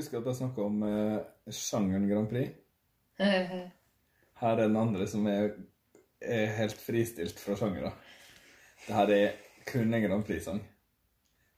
Husker 0.03 0.19
at 0.19 0.25
jeg 0.27 0.39
snakka 0.41 0.65
om 0.67 0.83
eh, 0.83 1.53
sjangeren 1.55 2.09
Grand 2.09 2.27
Prix. 2.29 2.51
Her 4.43 4.57
er 4.57 4.67
den 4.67 4.75
andre 4.75 5.07
som 5.07 5.27
er, 5.31 5.53
er 6.19 6.49
helt 6.57 6.79
fristilt 6.83 7.39
fra 7.39 7.55
sjangere. 7.55 7.93
Det 8.83 8.95
her 8.97 9.11
er 9.15 9.35
kun 9.69 9.93
en 9.95 10.03
Grand 10.03 10.25
Prix-sang. 10.27 10.59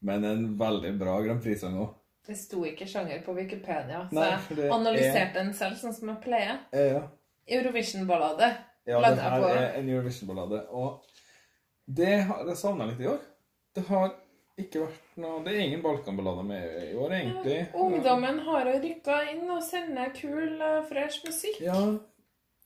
Men 0.06 0.28
en 0.30 0.44
veldig 0.60 0.92
bra 1.00 1.16
Grand 1.26 1.42
Prix-sang 1.42 1.80
òg. 1.82 1.96
Det 2.26 2.36
sto 2.38 2.62
ikke 2.66 2.86
sjanger 2.90 3.24
på 3.26 3.34
Wikipedia, 3.38 4.04
så 4.10 4.18
Nei, 4.18 4.28
jeg 4.34 4.60
er- 4.68 4.74
analyserte 4.74 5.40
den 5.40 5.52
selv, 5.58 5.78
sånn 5.82 5.94
som 5.94 6.10
jeg 6.10 6.22
pleier. 6.24 6.60
Ja. 6.74 7.02
Eurovision-ballade. 7.58 8.52
Ja, 8.86 9.00
den 9.02 9.18
det 9.18 9.26
her 9.26 9.46
er 9.50 9.80
en 9.80 9.90
Eurovision-ballade. 9.90 10.62
Og 10.70 11.06
det 11.86 12.14
har 12.30 12.46
jeg 12.46 12.58
savna 12.62 12.86
litt 12.90 13.02
i 13.02 13.10
år. 13.10 13.22
Det 13.76 13.86
har 13.90 14.14
ikke 14.62 14.86
vært 14.86 15.18
noe 15.20 15.44
Det 15.44 15.54
er 15.54 15.64
ingen 15.66 15.82
balkanballader 15.84 16.46
med 16.48 16.76
i 16.86 16.96
år, 16.96 17.12
egentlig. 17.18 17.58
Ungdommen 17.76 18.40
har 18.48 18.70
jo 18.72 18.76
rykka 18.86 19.18
inn 19.34 19.50
og 19.52 19.64
sender 19.66 20.12
kul, 20.16 20.62
eh, 20.62 20.82
fresh 20.90 21.26
musikk. 21.28 21.60
Ja, 21.64 21.80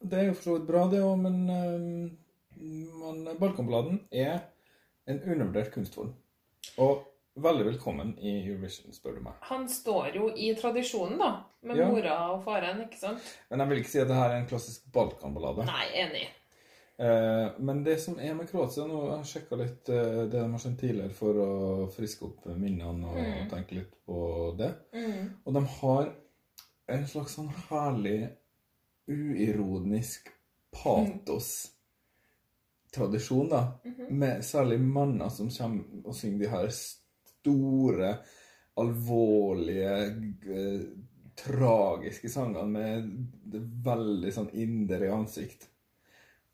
det 0.01 0.19
er 0.19 0.25
jo 0.29 0.34
for 0.38 0.43
så 0.43 0.58
vidt 0.58 0.67
bra, 0.69 0.86
det 0.91 1.01
òg, 1.03 1.17
men, 1.19 2.17
men 2.60 3.38
Balkanballaden 3.39 4.03
er 4.12 4.41
en 5.10 5.19
undervurdert 5.25 5.74
kunstform. 5.74 6.13
Og 6.77 7.05
veldig 7.39 7.65
velkommen 7.72 8.13
i 8.22 8.36
Eurovision, 8.46 8.93
spør 8.93 9.17
du 9.17 9.22
meg. 9.25 9.34
Han 9.50 9.67
står 9.72 10.15
jo 10.15 10.29
i 10.36 10.53
tradisjonen, 10.60 11.17
da, 11.19 11.31
med 11.63 11.77
Ja. 11.81 11.88
mora 11.89 12.17
og 12.36 12.43
faren, 12.46 12.81
ikke 12.86 13.00
sant? 13.00 13.25
Men 13.50 13.60
jeg 13.63 13.69
vil 13.69 13.81
ikke 13.81 13.89
si 13.96 14.00
at 14.03 14.08
det 14.12 14.15
her 14.19 14.29
er 14.36 14.39
en 14.43 14.48
klassisk 14.48 14.86
Balkanballade. 14.93 15.65
Nei, 15.65 15.88
enig. 16.05 16.27
Eh, 17.00 17.48
men 17.60 17.84
det 17.84 18.00
som 18.03 18.20
er 18.20 18.34
med 18.36 18.50
Kroatia 18.50 18.84
nå, 18.88 19.06
jeg 19.08 19.18
har 19.18 19.24
sjekka 19.29 19.56
litt 19.56 19.89
eh, 19.94 20.24
det 20.27 20.36
de 20.36 20.51
har 20.51 20.60
sendt 20.60 20.79
tidligere 20.82 21.13
for 21.15 21.34
å 21.39 21.88
friske 21.94 22.25
opp 22.27 22.46
minnene 22.60 23.08
og 23.08 23.15
Mm. 23.15 23.50
tenke 23.53 23.75
litt 23.77 23.94
på 24.06 24.18
det. 24.60 24.72
Mm. 24.94 25.29
Og 25.46 25.53
de 25.56 25.62
har 25.79 26.06
en 26.88 27.08
slags 27.08 27.34
sånn 27.38 27.51
herlig, 27.70 28.29
uironisk 29.08 30.29
patos-tradisjon, 30.75 33.50
da. 33.50 33.72
-hmm. 33.84 34.10
Med 34.12 34.46
særlig 34.46 34.79
manner 34.82 35.29
som 35.29 35.50
kommer 35.50 35.84
og 36.03 36.15
synger 36.15 36.39
de 36.39 36.48
her 36.48 36.70
store, 36.70 38.18
alvorlige, 38.75 40.15
tragiske 41.36 42.29
sangene 42.29 42.65
med 42.65 43.10
veldig 43.86 44.34
sånn 44.34 44.50
indre 44.53 45.12
ansikt. 45.13 45.70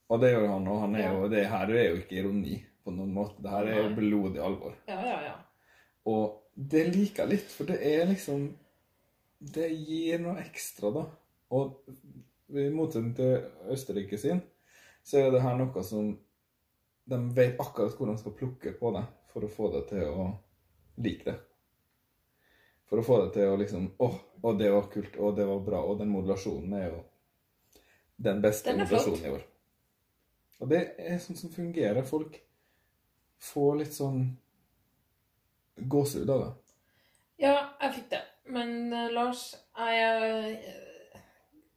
Og 0.10 0.22
det 0.22 0.32
gjør 0.32 0.48
han, 0.52 0.68
og 0.70 0.82
han 0.84 0.96
er 1.00 1.08
jo, 1.10 1.28
det 1.32 1.46
her 1.50 1.72
er 1.74 1.88
jo 1.90 2.00
ikke 2.02 2.20
ironi 2.20 2.60
på 2.86 2.94
noen 2.94 3.14
måte. 3.16 3.42
Det 3.42 3.54
her 3.54 3.70
er 3.72 3.80
jo 3.82 3.94
blodig 3.98 4.42
alvor. 4.44 4.76
Ja, 4.90 5.00
ja, 5.02 5.16
ja. 5.32 5.38
Og 6.06 6.44
det 6.56 6.84
liker 6.94 7.26
jeg 7.26 7.34
litt, 7.34 7.50
for 7.52 7.68
det 7.68 7.82
er 7.84 8.06
liksom 8.08 8.46
Det 9.56 9.66
gir 9.68 10.22
noe 10.24 10.40
ekstra, 10.42 10.90
da. 10.96 11.02
Og 11.54 11.90
i 12.56 12.70
motsetning 12.74 13.16
til 13.18 13.74
Østerrike 13.74 14.18
sin, 14.18 14.40
så 15.06 15.20
er 15.20 15.34
det 15.34 15.42
her 15.44 15.58
noe 15.60 15.84
som 15.86 16.14
De 17.06 17.20
vet 17.36 17.60
akkurat 17.62 17.98
hvor 17.98 18.10
de 18.10 18.16
skal 18.22 18.38
plukke 18.38 18.74
på 18.80 18.94
det 18.96 19.04
for 19.34 19.46
å 19.46 19.52
få 19.52 19.72
det 19.74 19.84
til 19.90 20.06
å 20.08 20.30
like 21.04 21.28
det. 21.28 21.36
For 22.90 23.02
å 23.02 23.06
få 23.06 23.20
det 23.26 23.34
til 23.36 23.52
å 23.52 23.58
liksom 23.60 23.90
Å, 24.00 24.10
å 24.42 24.54
det 24.58 24.72
var 24.72 24.88
kult. 24.94 25.18
Å, 25.18 25.34
det 25.36 25.46
var 25.50 25.66
bra. 25.66 25.82
Og 25.90 26.00
den 26.00 26.14
modulasjonen 26.14 26.78
er 26.80 26.88
jo 26.88 27.04
den 28.16 28.42
beste 28.42 28.72
Den 28.72 28.86
modulasjonen 28.86 29.26
i 29.26 29.34
år. 29.36 29.44
Og 30.64 30.72
det 30.72 30.82
er 31.00 31.20
sånn 31.20 31.38
som 31.40 31.52
fungerer. 31.54 32.06
Folk 32.08 32.38
får 33.44 33.76
litt 33.82 33.96
sånn 33.96 34.22
gåsehud 35.76 36.32
av 36.32 36.44
det. 36.46 36.52
Ja, 37.44 37.56
jeg 37.82 37.94
fikk 38.00 38.10
det. 38.14 38.24
Men 38.56 38.94
eh, 38.94 39.12
Lars, 39.14 39.50
jeg 39.76 40.02
er 40.06 40.26
eh, 40.54 41.22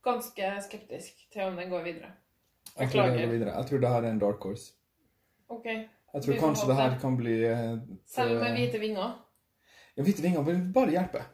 ganske 0.05 0.51
skeptisk 0.69 1.25
til 1.33 1.49
om 1.49 1.57
den 1.59 1.71
går 1.73 1.87
videre. 1.87 2.13
Jeg 2.79 2.93
tror, 2.93 3.11
det 3.11 3.31
videre. 3.31 3.55
jeg 3.57 3.67
tror 3.71 3.81
det 3.83 3.89
her 3.91 4.05
er 4.05 4.13
en 4.13 4.21
dark 4.23 4.45
horse. 4.45 4.75
OK. 5.49 5.65
Jeg 5.67 6.23
tror 6.25 6.39
kanskje 6.41 6.67
håpe 6.67 6.73
det 6.73 6.77
her 6.79 6.99
kan 7.01 7.17
bli 7.19 7.35
et, 7.49 7.89
Selv 8.07 8.39
med 8.39 8.53
eh, 8.53 8.61
hvite 8.61 8.81
vinger. 8.81 9.17
Ja, 9.97 10.05
hvite 10.07 10.23
vinger 10.23 10.45
vil 10.47 10.61
bare 10.75 10.95
hjelpe. 10.95 11.25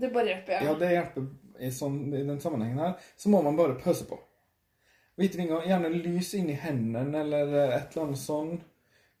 Det 0.00 0.12
bare 0.12 0.34
hjelper, 0.34 0.52
Ja, 0.52 0.64
ja. 0.68 0.74
det 0.78 0.90
hjelper 0.92 1.24
i, 1.58 1.70
sånn, 1.74 2.02
i 2.14 2.22
den 2.26 2.40
sammenhengen 2.42 2.82
her. 2.82 2.92
Så 3.16 3.32
må 3.32 3.40
man 3.42 3.56
bare 3.58 3.78
pøse 3.80 4.06
på. 4.06 4.18
Hvite 5.20 5.36
vinger, 5.36 5.66
gjerne 5.68 5.88
lys 5.92 6.30
inn 6.38 6.48
i 6.48 6.56
hendene 6.56 7.20
eller 7.20 7.50
eh, 7.52 7.74
et 7.76 7.92
eller 7.92 8.06
annet 8.06 8.20
sånn. 8.22 8.54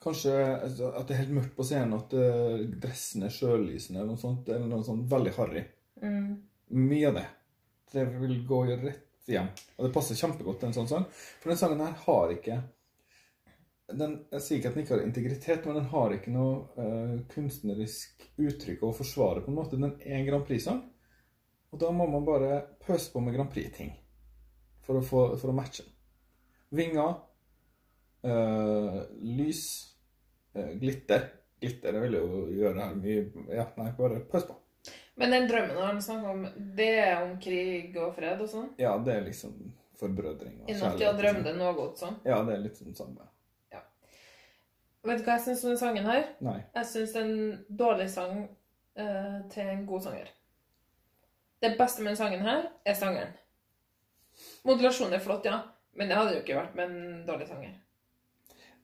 Kanskje 0.00 0.32
altså, 0.32 0.94
at 0.96 1.10
det 1.10 1.12
er 1.12 1.22
helt 1.26 1.34
mørkt 1.36 1.52
på 1.58 1.66
scenen, 1.68 1.98
at 1.98 2.14
dressene 2.14 2.78
dressen 2.80 3.26
er 3.26 3.34
sjølysende 3.34 4.00
eller 4.00 4.14
noe 4.14 4.22
sånt. 4.22 4.48
Eller 4.48 4.70
noe 4.70 4.86
sånt 4.86 5.04
veldig 5.10 5.34
harry. 5.36 5.66
Mm. 6.00 6.30
Mye 6.80 7.10
av 7.10 7.20
det. 7.20 7.26
Det 7.92 8.06
vil 8.22 8.38
gå 8.48 8.62
rett 8.70 9.28
hjem. 9.28 9.52
Og 9.76 9.84
det 9.84 9.92
passer 9.92 10.16
kjempegodt 10.16 10.62
til 10.62 10.70
en 10.70 10.76
sånn 10.78 10.88
sang. 10.88 11.06
For 11.42 11.52
den 11.52 11.60
sangen 11.60 11.84
her 11.84 11.92
har 12.06 12.32
ikke 12.32 12.62
den, 13.90 14.20
Jeg 14.30 14.44
sier 14.46 14.60
ikke 14.60 14.70
at 14.70 14.76
den 14.76 14.84
ikke 14.86 14.94
har 14.94 15.04
integritet, 15.04 15.64
men 15.66 15.80
den 15.82 15.88
har 15.92 16.12
ikke 16.14 16.32
noe 16.32 16.52
uh, 16.78 17.16
kunstnerisk 17.34 18.22
uttrykk 18.40 18.84
å 18.86 18.94
forsvare. 18.96 19.44
på 19.44 19.52
en 19.52 19.60
måte. 19.60 19.76
Den 19.76 19.98
er 20.00 20.20
en 20.22 20.28
Grand 20.30 20.46
Prix-sang. 20.48 20.84
Og 21.74 21.82
da 21.82 21.90
må 21.92 22.06
man 22.08 22.24
bare 22.24 22.62
pøse 22.86 23.12
på 23.12 23.20
med 23.20 23.36
Grand 23.36 23.52
Prix-ting 23.52 23.98
for, 24.90 24.98
å 24.98 25.04
få- 25.06 25.38
for 25.38 25.50
å 25.52 25.54
matche. 25.54 25.84
Vinger, 26.74 27.14
eh, 28.24 29.02
lys, 29.22 29.62
eh, 30.54 30.72
glitter. 30.80 31.28
Glitter 31.60 31.92
jeg 31.92 32.02
vil 32.02 32.12
jo 32.18 32.46
gjøre 32.56 32.80
her 32.80 32.94
mye 32.96 33.54
Ja, 33.54 33.66
nei, 33.76 33.90
bare 33.98 34.20
pøs 34.20 34.44
på. 34.48 34.56
Men 35.20 35.30
den 35.34 35.48
drømmen 35.50 35.76
han 35.76 35.98
snakker 36.02 36.30
om, 36.30 36.46
det 36.76 36.88
er 36.98 37.22
om 37.22 37.34
krig 37.38 37.96
og 38.00 38.14
fred 38.16 38.40
og 38.40 38.48
sånn? 38.48 38.70
Ja, 38.80 38.94
det 38.98 39.14
er 39.18 39.26
liksom 39.26 39.52
forbrødring 40.00 40.62
og 40.62 40.70
I 40.70 40.72
natt 40.78 40.98
ja, 40.98 41.10
kjærlighet 41.12 41.18
drømte 41.20 41.56
noe 41.58 41.74
godt 41.76 41.98
sånn? 42.00 42.16
Ja, 42.24 42.38
det 42.46 42.54
er 42.54 42.62
litt 42.64 42.76
sånn 42.80 42.96
samme. 42.96 43.26
Vet 45.02 45.16
du 45.18 45.24
hva 45.24 45.36
jeg 45.38 45.44
syns 45.46 45.62
om 45.64 45.70
den 45.70 45.78
sangen 45.80 46.04
her? 46.04 46.24
Nei. 46.44 46.58
Jeg 46.74 46.84
syns 46.90 47.12
det 47.14 47.20
er 47.22 47.28
en 47.28 47.64
dårlig 47.76 48.08
sang 48.12 48.40
eh, 49.00 49.38
til 49.52 49.68
en 49.72 49.86
god 49.88 50.02
sanger. 50.04 50.28
Det 51.62 51.70
beste 51.78 52.02
med 52.02 52.10
den 52.12 52.16
sangen 52.20 52.40
her 52.44 52.66
er 52.84 52.94
sangeren. 52.98 53.32
Modulasjonen 54.64 55.14
er 55.14 55.22
flott, 55.24 55.44
ja, 55.44 55.62
men 55.94 56.08
det 56.08 56.16
hadde 56.16 56.34
jo 56.34 56.40
ikke 56.42 56.56
vært 56.56 56.74
med 56.74 56.90
en 56.90 57.26
dårlig 57.26 57.48
sanger. 57.48 57.74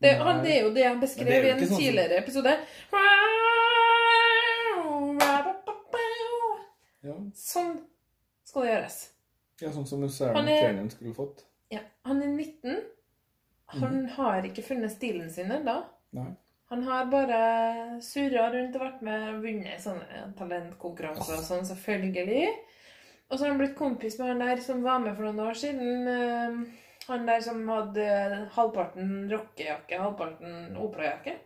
Det, 0.00 0.12
han, 0.20 0.42
det 0.44 0.50
er 0.58 0.62
jo 0.66 0.72
det 0.75 0.82
jeg 0.84 1.00
beskrev 1.00 1.26
det 1.26 1.44
i 1.44 1.50
en 1.54 1.60
sånn 1.68 1.78
tidligere 1.80 2.18
episode. 2.20 2.52
Ja, 7.06 7.14
Sånn 7.38 7.76
skal 8.46 8.64
det 8.66 8.70
gjøres. 8.72 8.96
ja 9.62 9.70
sånn 9.75 9.86
som 9.88 10.02
Sarah 10.10 10.34
Han 10.36 10.48
er- 10.48 10.56
McKiernan 10.56 10.90
skulle 10.90 11.14
fått. 11.14 11.44
Ja. 11.70 11.80
Han 12.04 12.22
er 12.22 12.26
19. 12.26 12.80
Han 13.66 13.80
Mhm. 14.04 14.08
har 14.16 14.42
ikke 14.42 14.62
funnet 14.62 14.90
stilen 14.92 15.30
sin 15.30 15.50
ennå. 15.52 15.84
Han 16.68 16.82
har 16.82 17.04
bare 17.06 18.00
surra 18.02 18.50
rundt 18.52 18.75
og 18.75 18.80
vært 18.82 19.02
med 19.02 19.28
og 19.36 19.42
vunnet 19.42 19.80
sånne 19.80 20.34
talentkonkurranser 20.36 21.38
og 21.38 21.44
sånn, 21.44 21.64
selvfølgelig. 21.64 22.48
Og 23.30 23.38
så 23.38 23.45
har 23.45 23.50
han 23.52 23.59
blitt 23.59 23.76
kompis 23.78 24.18
med 24.21 24.28
han 24.28 24.38
der 24.45 24.61
som 24.62 24.83
var 24.85 24.99
med 25.02 25.16
for 25.16 25.26
noen 25.26 25.40
år 25.49 25.54
siden. 25.59 26.09
eh, 26.09 26.83
Han 27.09 27.26
der 27.26 27.40
som 27.40 27.61
hadde 27.68 28.04
halvparten 28.56 29.28
rockejakke, 29.30 29.99
halvparten 30.00 30.76
operajakke. 30.83 31.37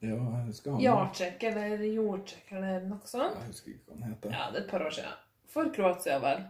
Ja, 0.00 0.14
jeg 0.14 0.42
husker 0.46 0.70
han. 0.74 0.80
Jartsjekk 0.84 1.44
eller 1.48 1.84
Jordsjekk 1.84 2.52
eller 2.58 2.80
noe 2.86 3.08
sånt. 3.08 3.38
Jeg 3.40 3.48
husker 3.48 3.70
ikke 3.72 3.88
hva 3.88 3.96
han 4.02 4.12
heter. 4.12 4.34
Ja, 4.36 4.50
det 4.52 4.60
er 4.60 4.64
et 4.66 4.70
par 4.70 4.84
år 4.84 4.90
siden. 4.98 5.16
For 5.48 5.70
Kroatia, 5.74 6.18
vel. 6.22 6.44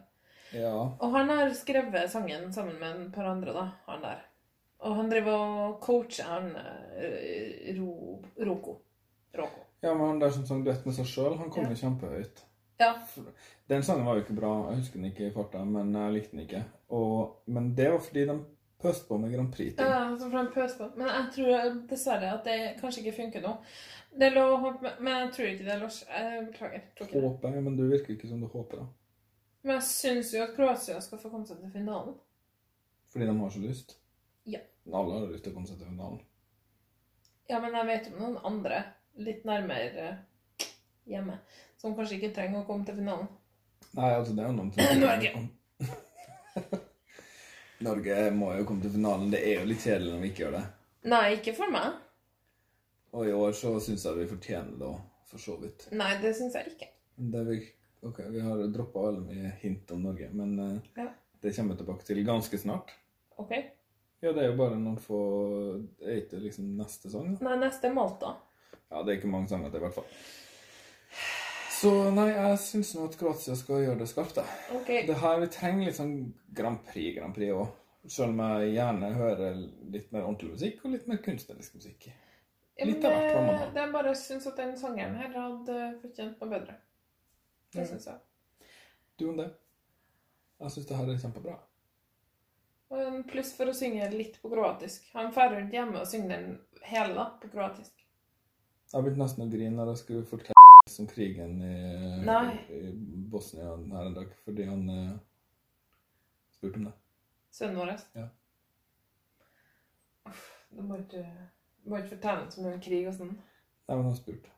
Ja. 0.53 0.73
Og 0.99 1.15
han 1.15 1.31
har 1.31 1.55
skrevet 1.55 2.11
sangen 2.11 2.53
sammen 2.53 2.81
med 2.81 3.01
et 3.07 3.15
par 3.15 3.31
andre, 3.31 3.55
da, 3.55 3.65
han 3.87 4.03
der. 4.03 4.25
Og 4.81 4.97
han 4.97 5.09
driver 5.11 5.39
og 5.39 5.81
coacher 5.87 6.25
han 6.29 6.51
eh, 6.57 7.75
Ro, 7.79 8.19
Roko. 8.47 8.77
Roko. 9.39 9.65
ja, 9.83 9.95
men 9.95 10.07
han 10.09 10.19
der 10.23 10.31
som 10.35 10.47
sang 10.47 10.65
duett 10.67 10.85
med 10.87 10.95
seg 10.99 11.07
sjøl, 11.07 11.39
han 11.39 11.51
kom 11.51 11.63
Ja. 11.63 11.71
jo 11.71 11.77
kjempehøyt. 11.85 12.43
Ja. 12.81 12.93
Den 13.69 13.83
sangen 13.85 14.07
var 14.07 14.17
jo 14.17 14.25
ikke 14.25 14.37
bra, 14.39 14.53
jeg 14.71 14.81
husker 14.81 14.97
den 14.97 15.11
ikke 15.11 15.27
i 15.27 15.33
farta, 15.35 15.61
men 15.69 15.91
jeg 15.93 16.15
likte 16.15 16.37
den 16.37 16.45
ikke. 16.47 16.63
Og, 16.97 17.43
men 17.53 17.75
det 17.77 17.91
var 17.93 18.01
fordi 18.01 18.25
de 18.31 18.37
pøste 18.81 19.09
på 19.09 19.19
med 19.21 19.35
Grand 19.35 19.51
Prix-ting. 19.53 19.91
Ja, 19.91 20.07
for 20.17 20.37
de 20.39 20.53
pøste 20.55 20.79
på. 20.79 20.89
Men 20.97 21.11
jeg 21.11 21.27
tror 21.35 21.75
dessverre 21.91 22.31
at 22.39 22.49
det 22.49 22.59
kanskje 22.81 23.03
ikke 23.03 23.17
funker 23.19 23.45
nå. 23.45 23.53
Det 24.19 24.31
er 24.31 24.39
lov 24.39 24.55
å 24.55 24.63
håpe, 24.63 24.95
men 25.05 25.21
jeg 25.21 25.35
tror 25.37 25.51
ikke 25.51 25.67
det 25.67 25.77
lov. 25.83 25.99
Jeg 26.15 26.47
beklager. 26.47 26.87
Tror. 27.01 27.27
Håper, 27.27 27.59
men 27.67 27.77
du 27.77 27.85
virker 27.91 28.15
ikke 28.15 28.31
som 28.31 28.41
du 28.41 28.49
håper, 28.49 28.81
da. 28.81 28.89
Men 29.67 29.75
jeg 29.77 29.89
syns 29.91 30.33
jo 30.33 30.45
at 30.47 30.55
Kroatia 30.57 31.01
skal 31.05 31.21
få 31.21 31.33
komme 31.33 31.49
seg 31.49 31.61
til 31.61 31.75
finalen. 31.75 32.17
Fordi 33.13 33.29
de 33.29 33.35
har 33.41 33.53
så 33.53 33.61
lyst. 33.63 33.99
Ja. 34.49 34.63
Alle 34.89 35.19
har 35.19 35.29
lyst 35.29 35.45
til 35.45 35.53
å 35.53 35.59
komme 35.59 35.69
seg 35.69 35.81
til 35.81 35.91
finalen. 35.91 36.23
Ja, 37.49 37.61
men 37.61 37.77
jeg 37.77 37.89
vet 37.89 38.09
om 38.13 38.23
noen 38.23 38.41
andre 38.49 38.81
litt 39.21 39.45
nærmere 39.49 40.09
hjemme 41.09 41.39
som 41.81 41.95
kanskje 41.97 42.19
ikke 42.19 42.35
trenger 42.37 42.63
å 42.63 42.69
komme 42.69 42.87
til 42.89 42.97
finalen. 42.99 43.29
Nei, 43.97 44.11
altså, 44.15 44.35
det 44.37 44.45
er 44.45 44.51
jo 44.51 44.57
noen 44.59 44.71
ting 44.75 45.01
Norge. 45.01 45.31
Norge 47.87 48.19
må 48.35 48.51
jo 48.59 48.65
komme 48.67 48.83
til 48.83 48.93
finalen. 48.97 49.31
Det 49.33 49.41
er 49.47 49.61
jo 49.61 49.69
litt 49.71 49.85
kjedelig 49.85 50.13
når 50.15 50.23
vi 50.25 50.31
ikke 50.33 50.45
gjør 50.45 50.57
det. 50.59 50.63
Nei, 51.13 51.25
ikke 51.39 51.55
for 51.57 51.71
meg. 51.73 51.99
Og 53.17 53.29
i 53.31 53.33
år 53.33 53.55
så 53.57 53.71
syns 53.81 54.05
jeg 54.05 54.19
vi 54.19 54.27
fortjener 54.29 54.75
det 54.81 54.89
òg, 54.89 54.99
for 55.31 55.41
så 55.43 55.55
vidt. 55.63 55.87
Nei, 55.97 56.11
det 56.23 56.35
syns 56.37 56.57
jeg 56.59 56.73
ikke. 56.75 56.89
Det 57.33 57.45
vi, 57.49 57.59
ok, 58.07 58.19
vi 58.35 58.43
har 58.45 58.65
droppa 58.75 59.07
veldig 59.07 59.25
mye 59.31 59.53
hint 59.63 59.95
om 59.95 60.03
Norge, 60.11 60.29
men 60.37 60.59
eh, 60.65 60.75
Ja. 61.05 61.07
det 61.43 61.55
kommer 61.57 61.75
vi 61.77 61.81
tilbake 61.85 62.09
til 62.11 62.21
ganske 62.27 62.61
snart. 62.61 62.93
OK? 63.39 63.55
Ja, 64.21 64.33
det 64.35 64.43
er 64.43 64.49
jo 64.51 64.59
bare 64.59 64.75
noen 64.83 64.99
få 64.99 65.19
Er 66.03 66.17
ikke 66.25 66.41
liksom 66.43 66.73
neste 66.75 67.07
sang? 67.13 67.37
da? 67.39 67.47
Nei, 67.47 67.57
neste 67.63 67.87
er 67.87 67.95
Malta. 67.95 68.35
Ja, 68.91 69.05
det 69.07 69.13
er 69.15 69.19
ikke 69.21 69.31
mange 69.31 69.47
sanger 69.53 69.71
til, 69.71 69.79
i 69.79 69.87
hvert 69.87 69.95
fall. 70.01 70.09
Så 71.79 71.91
nei, 72.11 72.29
jeg 72.33 72.59
syns 72.59 72.95
nå 72.97 73.05
at 73.07 73.17
Kroatia 73.21 73.55
skal 73.59 73.83
gjøre 73.85 73.99
det 74.01 74.09
skarpt, 74.11 74.39
jeg. 74.41 74.79
OK. 74.79 74.89
Det 75.07 75.19
her, 75.21 75.41
Vi 75.45 75.49
trenger 75.55 75.87
litt 75.87 75.99
sånn 75.99 76.15
Grand 76.57 76.81
Prix 76.89 77.13
Grand 77.19 77.35
Prix 77.37 77.53
òg. 77.55 77.69
Selv 78.09 78.33
om 78.33 78.41
jeg 78.41 78.73
gjerne 78.79 79.11
hører 79.15 79.59
litt 79.93 80.11
mer 80.15 80.25
ordentlig 80.25 80.55
musikk 80.55 80.85
og 80.85 80.95
litt 80.95 81.07
mer 81.11 81.21
kunstnerisk 81.23 81.75
musikk. 81.79 82.09
Ja, 82.79 82.87
Litt 82.87 83.05
av 83.05 83.11
hvert 83.13 83.35
man 83.35 83.47
det, 83.51 83.55
har. 83.59 83.73
er 83.85 83.93
bare 83.93 84.15
syns 84.17 84.47
at 84.47 84.57
den 84.57 84.77
sangeren 84.79 85.17
her 85.19 85.33
hadde 85.35 85.79
fortjent 86.03 86.41
noe 86.41 86.51
bedre. 86.53 86.77
Det 87.75 87.81
Ja. 87.83 87.87
syns 87.91 88.07
jeg. 88.07 88.69
Du 89.19 89.29
om 89.31 89.37
det? 89.37 89.49
Jeg 90.61 90.71
syns 90.71 90.87
det 90.87 90.97
her 90.97 91.11
er 91.11 91.19
kjempebra. 91.19 91.59
En 92.91 93.23
pluss 93.25 93.53
for 93.53 93.67
å 93.67 93.75
synge 93.75 94.11
litt 94.15 94.41
på 94.41 94.49
kroatisk. 94.51 95.11
Han 95.13 95.31
drar 95.33 95.51
rundt 95.55 95.73
hjemme 95.73 96.01
og 96.01 96.07
synger 96.07 96.29
den 96.29 96.61
hele 96.83 97.27
på 97.43 97.51
kroatisk. 97.53 97.93
Jeg 98.95 99.03
begynte 99.05 99.19
nesten 99.21 99.45
å 99.45 99.51
grine 99.53 99.77
når 99.77 99.91
jeg 99.93 99.99
skulle 100.05 100.25
fortelle 100.25 100.58
om 101.03 101.09
krigen 101.11 101.59
i, 101.65 101.75
i 102.75 102.93
Bosnia 103.33 103.71
her 103.93 104.09
en 104.11 104.17
dag, 104.17 104.33
fordi 104.45 104.67
han 104.69 104.85
eh, 104.95 105.17
spurte 106.57 106.81
om 106.81 106.89
det. 106.89 106.95
Sønnen 107.59 107.81
vår. 107.81 107.95
Ja. 108.19 108.29
Uff, 110.29 110.45
Du 110.71 110.83
må 110.85 110.99
ikke, 111.01 111.25
du 111.85 111.91
må 111.91 112.01
ikke 112.03 112.17
fortelle 112.17 112.65
mye 112.65 112.77
om 112.77 112.83
krig 112.85 113.07
og 113.09 113.15
sånn. 113.17 113.35
Nei, 113.89 113.97
men 113.97 114.09
han 114.11 114.17
spurte. 114.19 114.55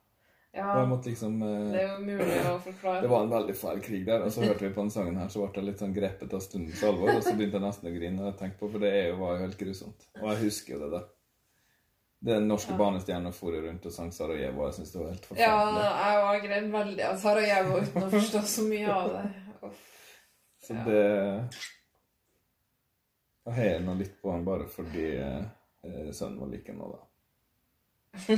Ja, 0.50 0.64
Og 0.72 0.80
jeg 0.80 0.88
måtte 0.90 1.10
liksom 1.12 1.36
eh, 1.46 1.68
det 1.70 1.82
er 1.84 1.92
jo 1.92 1.98
mulig 2.08 2.38
å 2.50 2.56
forklare. 2.64 3.04
Det 3.04 3.10
var 3.12 3.22
en 3.22 3.30
veldig 3.30 3.54
fæl 3.54 3.82
krig 3.86 4.02
der, 4.08 4.24
og 4.26 4.32
så 4.34 4.42
hørte 4.42 4.64
vi 4.66 4.72
på 4.74 4.82
den 4.82 4.90
sangen 4.90 5.20
her, 5.20 5.28
så 5.30 5.44
ble 5.44 5.60
jeg 5.60 5.68
litt 5.68 5.82
sånn 5.84 5.94
grepet 5.94 6.34
av 6.34 6.42
stundens 6.42 6.82
alvor, 6.88 7.12
og 7.14 7.22
så 7.22 7.36
begynte 7.38 7.60
jeg 7.60 7.66
nesten 7.68 7.90
å 7.90 7.92
grine 7.94 8.24
og 8.24 8.26
jeg 8.32 8.38
tenkte 8.40 8.58
på, 8.64 8.70
for 8.72 8.82
det 8.82 8.90
er 8.96 9.04
jo, 9.12 9.20
var 9.22 9.36
jo 9.36 9.44
helt 9.44 9.60
grusomt. 9.60 10.08
Og 10.18 10.26
jeg 10.32 10.40
husker 10.48 10.74
jo 10.74 10.80
det 10.82 10.90
der. 10.96 11.04
Det 12.20 12.40
norske 12.40 12.72
Ja. 12.72 12.76
barnestjerna 12.76 13.32
for 13.32 13.52
rundt 13.52 13.86
og 13.86 13.92
sang 13.92 14.10
Sarajevo, 14.12 14.66
jeg 14.66 14.74
synes 14.74 14.92
det 14.92 14.98
var 15.00 15.08
helt 15.08 15.28
Ja, 15.38 15.52
jeg 16.12 16.24
var 16.24 16.40
grein 16.44 16.72
veldig 16.72 17.04
av 17.06 17.16
Sarajevo 17.16 17.78
uten 17.80 18.02
å 18.02 18.10
forstå 18.12 18.42
så 18.44 18.64
mye 18.68 18.92
av 18.92 19.12
det. 19.14 19.22
Uff. 19.62 19.78
Så 20.60 20.74
ja. 20.74 20.84
det 20.84 21.04
Jeg 23.46 23.54
heier 23.56 23.80
nå 23.80 23.94
litt 23.96 24.20
på 24.20 24.34
han 24.34 24.44
bare 24.44 24.68
fordi 24.68 25.06
eh, 25.16 25.48
eh, 25.84 26.12
sønnen 26.12 26.42
var 26.42 26.52
like 26.52 26.76
nå, 26.76 26.90
da. 26.92 27.00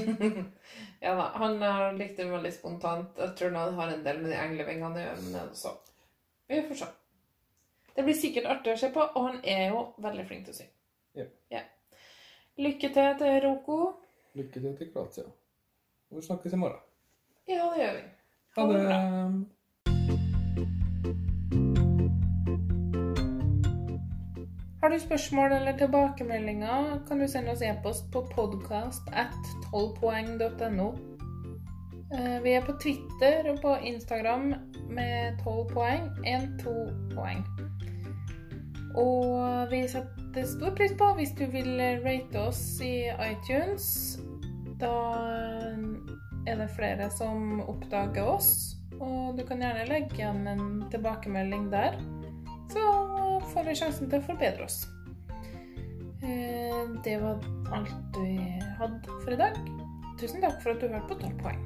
ja 1.04 1.14
da, 1.18 1.26
han 1.42 1.58
har 1.62 1.92
likt 1.98 2.16
den 2.20 2.30
veldig 2.30 2.52
spontant. 2.54 3.18
Jeg 3.18 3.34
tror 3.36 3.58
han 3.58 3.74
har 3.74 3.92
en 3.96 4.04
del 4.04 4.22
med 4.22 4.30
de 4.30 4.38
englevingene 4.38 4.94
å 4.94 5.06
gjøre, 5.06 5.26
men 5.26 5.54
så 5.58 5.74
Vi 6.46 6.62
får 6.68 6.84
se. 6.84 6.92
Det 7.96 8.06
blir 8.06 8.14
sikkert 8.14 8.46
artig 8.46 8.76
å 8.76 8.78
se 8.78 8.94
på, 8.94 9.00
og 9.02 9.26
han 9.26 9.40
er 9.42 9.72
jo 9.74 9.88
veldig 9.98 10.26
flink 10.28 10.46
til 10.46 10.54
å 10.54 10.60
synge. 10.62 10.74
Ja. 11.50 11.66
Lykke 12.58 12.88
til 12.94 13.14
til 13.18 13.40
Roko. 13.48 13.92
Lykke 14.34 14.52
til 14.60 14.76
til 14.78 14.92
Kroatia. 14.92 15.24
Og 16.10 16.16
vi 16.16 16.22
snakkes 16.22 16.52
i 16.52 16.56
morgen. 16.56 16.80
Ja, 17.48 17.54
det 17.54 17.80
gjør 17.82 17.94
vi. 17.96 18.02
Ha 18.56 18.62
det 18.62 18.74
det. 18.74 18.86
bra. 18.86 19.00
Har 24.82 24.88
du 24.90 24.98
spørsmål 24.98 25.52
eller 25.52 25.76
tilbakemeldinger, 25.78 27.04
kan 27.08 27.18
du 27.20 27.28
sende 27.28 27.50
oss 27.52 27.62
e-post 27.62 28.04
på 28.12 28.24
podcast 28.34 29.02
at 29.12 29.34
12poeng.no. 29.74 30.88
Eh, 32.14 32.42
Vi 32.44 32.50
er 32.52 32.64
på 32.66 32.72
Twitter 32.82 33.50
og 33.52 33.58
på 33.62 33.74
Instagram 33.86 34.54
med 34.90 35.38
12 35.44 35.68
poeng, 35.74 36.10
1-2 36.26 36.74
poeng. 37.14 37.46
Og 38.96 39.70
vi 39.70 39.88
setter 39.88 40.21
stor 40.40 40.72
pris 40.76 40.92
på 40.98 41.08
hvis 41.18 41.34
du 41.36 41.44
vil 41.52 41.76
rate 42.04 42.40
oss 42.40 42.80
i 42.84 43.10
iTunes. 43.10 44.18
Da 44.80 44.92
er 46.48 46.58
det 46.58 46.70
flere 46.74 47.10
som 47.14 47.60
oppdager 47.60 48.26
oss, 48.26 48.76
og 48.98 49.36
du 49.38 49.44
kan 49.46 49.62
gjerne 49.62 49.86
legge 49.90 50.18
igjen 50.18 50.46
en 50.50 50.64
tilbakemelding 50.90 51.68
der. 51.72 51.98
Så 52.72 52.82
får 53.52 53.68
vi 53.68 53.76
sjansen 53.78 54.10
til 54.10 54.22
å 54.22 54.26
forbedre 54.30 54.66
oss. 54.66 54.82
Eh, 56.22 56.82
Det 57.04 57.18
var 57.20 57.38
alt 57.74 58.18
vi 58.18 58.38
hadde 58.78 59.20
for 59.24 59.32
i 59.34 59.36
dag. 59.36 59.58
Tusen 60.20 60.40
takk 60.42 60.62
for 60.62 60.70
at 60.74 60.80
du 60.80 60.88
hørte 60.88 61.08
på 61.08 61.18
12 61.20 61.38
poeng. 61.42 61.62